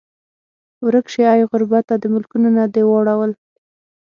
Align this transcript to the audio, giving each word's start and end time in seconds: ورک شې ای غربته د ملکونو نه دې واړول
ورک 0.85 1.05
شې 1.13 1.23
ای 1.33 1.41
غربته 1.51 1.93
د 1.99 2.03
ملکونو 2.13 2.47
نه 2.57 2.63
دې 2.73 2.83
واړول 2.87 3.31